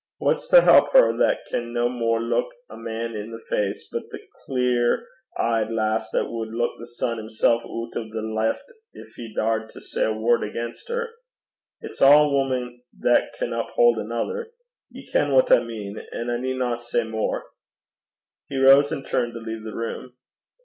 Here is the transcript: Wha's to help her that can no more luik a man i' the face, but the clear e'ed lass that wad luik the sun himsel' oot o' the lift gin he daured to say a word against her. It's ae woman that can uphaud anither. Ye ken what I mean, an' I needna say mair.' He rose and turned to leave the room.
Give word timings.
Wha's 0.19 0.47
to 0.47 0.61
help 0.61 0.93
her 0.93 1.15
that 1.15 1.45
can 1.47 1.73
no 1.73 1.87
more 1.87 2.19
luik 2.19 2.47
a 2.71 2.75
man 2.75 3.11
i' 3.15 3.21
the 3.29 3.39
face, 3.49 3.87
but 3.91 4.09
the 4.09 4.17
clear 4.47 5.05
e'ed 5.39 5.71
lass 5.71 6.09
that 6.09 6.25
wad 6.27 6.47
luik 6.47 6.75
the 6.79 6.87
sun 6.87 7.19
himsel' 7.19 7.59
oot 7.63 7.95
o' 7.95 8.09
the 8.09 8.23
lift 8.27 8.63
gin 8.95 9.05
he 9.15 9.31
daured 9.35 9.69
to 9.69 9.79
say 9.79 10.05
a 10.05 10.11
word 10.11 10.41
against 10.43 10.89
her. 10.89 11.11
It's 11.81 12.01
ae 12.01 12.25
woman 12.25 12.81
that 12.97 13.33
can 13.33 13.51
uphaud 13.53 13.99
anither. 13.99 14.49
Ye 14.89 15.05
ken 15.07 15.33
what 15.33 15.51
I 15.51 15.63
mean, 15.63 15.99
an' 16.11 16.31
I 16.31 16.39
needna 16.39 16.79
say 16.79 17.03
mair.' 17.03 17.43
He 18.49 18.57
rose 18.57 18.91
and 18.91 19.05
turned 19.05 19.33
to 19.33 19.39
leave 19.39 19.63
the 19.63 19.75
room. 19.75 20.15